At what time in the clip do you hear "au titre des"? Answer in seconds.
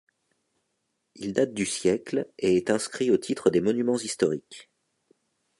3.11-3.61